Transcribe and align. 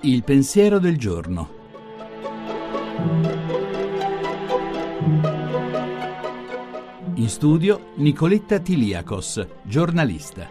Il 0.00 0.22
pensiero 0.22 0.78
del 0.78 0.98
giorno. 0.98 1.48
In 7.14 7.28
studio 7.28 7.92
Nicoletta 7.94 8.58
Tiliakos, 8.58 9.46
giornalista. 9.62 10.46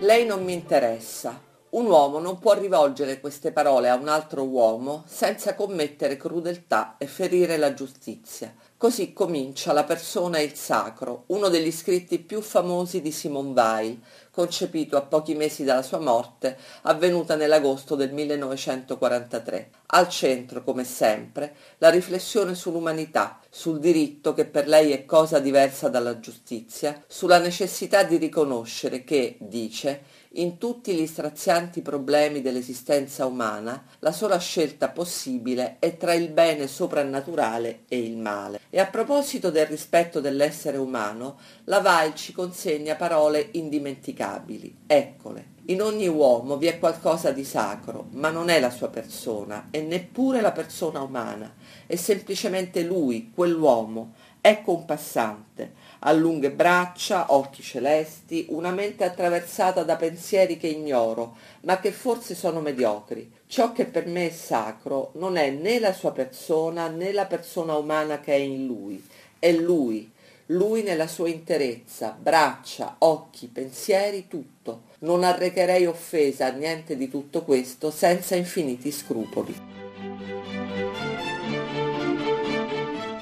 Lei 0.00 0.26
non 0.26 0.42
mi 0.42 0.52
interessa. 0.52 1.40
Un 1.68 1.86
uomo 1.86 2.18
non 2.18 2.38
può 2.38 2.54
rivolgere 2.54 3.20
queste 3.20 3.52
parole 3.52 3.88
a 3.88 3.96
un 3.96 4.08
altro 4.08 4.44
uomo 4.44 5.04
senza 5.06 5.54
commettere 5.54 6.16
crudeltà 6.16 6.96
e 6.96 7.06
ferire 7.06 7.56
la 7.56 7.74
giustizia. 7.74 8.54
Così 8.78 9.14
comincia 9.14 9.72
La 9.72 9.84
persona 9.84 10.36
e 10.36 10.42
il 10.42 10.54
sacro, 10.54 11.24
uno 11.28 11.48
degli 11.48 11.72
scritti 11.72 12.18
più 12.18 12.42
famosi 12.42 13.00
di 13.00 13.10
Simone 13.10 13.58
Weil, 13.58 13.98
concepito 14.30 14.98
a 14.98 15.00
pochi 15.00 15.34
mesi 15.34 15.64
dalla 15.64 15.80
sua 15.80 15.98
morte, 15.98 16.58
avvenuta 16.82 17.36
nell'agosto 17.36 17.94
del 17.94 18.12
1943. 18.12 19.70
Al 19.86 20.10
centro, 20.10 20.62
come 20.62 20.84
sempre, 20.84 21.54
la 21.78 21.88
riflessione 21.88 22.54
sull'umanità, 22.54 23.40
sul 23.48 23.78
diritto 23.78 24.34
che 24.34 24.44
per 24.44 24.68
lei 24.68 24.92
è 24.92 25.06
cosa 25.06 25.38
diversa 25.38 25.88
dalla 25.88 26.20
giustizia, 26.20 27.02
sulla 27.06 27.38
necessità 27.38 28.02
di 28.02 28.18
riconoscere 28.18 29.04
che, 29.04 29.36
dice, 29.40 30.02
in 30.36 30.58
tutti 30.58 30.92
gli 30.92 31.06
strazianti 31.06 31.80
problemi 31.80 32.42
dell'esistenza 32.42 33.24
umana, 33.24 33.82
la 34.00 34.12
sola 34.12 34.38
scelta 34.38 34.90
possibile 34.90 35.76
è 35.78 35.96
tra 35.96 36.12
il 36.12 36.28
bene 36.28 36.66
soprannaturale 36.66 37.84
e 37.88 37.98
il 37.98 38.18
male. 38.18 38.60
E 38.76 38.78
a 38.78 38.84
proposito 38.84 39.50
del 39.50 39.64
rispetto 39.64 40.20
dell'essere 40.20 40.76
umano, 40.76 41.38
la 41.64 41.78
Weil 41.78 42.14
ci 42.14 42.34
consegna 42.34 42.94
parole 42.94 43.48
indimenticabili. 43.52 44.80
Eccole. 44.86 45.54
In 45.68 45.80
ogni 45.80 46.08
uomo 46.08 46.58
vi 46.58 46.66
è 46.66 46.78
qualcosa 46.78 47.30
di 47.30 47.42
sacro, 47.42 48.08
ma 48.10 48.28
non 48.28 48.50
è 48.50 48.60
la 48.60 48.68
sua 48.68 48.88
persona 48.88 49.68
e 49.70 49.80
neppure 49.80 50.42
la 50.42 50.52
persona 50.52 51.00
umana, 51.00 51.54
è 51.86 51.96
semplicemente 51.96 52.82
lui, 52.82 53.32
quell'uomo, 53.34 54.12
ecco 54.48 54.76
un 54.76 54.84
passante, 54.84 55.72
ha 55.98 56.12
lunghe 56.12 56.52
braccia, 56.52 57.34
occhi 57.34 57.62
celesti, 57.62 58.46
una 58.50 58.70
mente 58.70 59.02
attraversata 59.02 59.82
da 59.82 59.96
pensieri 59.96 60.56
che 60.56 60.68
ignoro, 60.68 61.36
ma 61.62 61.80
che 61.80 61.90
forse 61.90 62.36
sono 62.36 62.60
mediocri. 62.60 63.28
Ciò 63.48 63.72
che 63.72 63.86
per 63.86 64.06
me 64.06 64.28
è 64.28 64.30
sacro 64.30 65.10
non 65.14 65.36
è 65.36 65.50
né 65.50 65.80
la 65.80 65.92
sua 65.92 66.12
persona 66.12 66.86
né 66.86 67.10
la 67.10 67.26
persona 67.26 67.74
umana 67.74 68.20
che 68.20 68.34
è 68.34 68.38
in 68.38 68.66
lui, 68.66 69.04
è 69.40 69.50
lui, 69.50 70.08
lui 70.46 70.84
nella 70.84 71.08
sua 71.08 71.28
interezza, 71.28 72.16
braccia, 72.16 72.96
occhi, 72.98 73.48
pensieri, 73.48 74.28
tutto. 74.28 74.82
Non 75.00 75.24
arrecherei 75.24 75.86
offesa 75.86 76.46
a 76.46 76.50
niente 76.50 76.96
di 76.96 77.10
tutto 77.10 77.42
questo 77.42 77.90
senza 77.90 78.36
infiniti 78.36 78.92
scrupoli. 78.92 79.85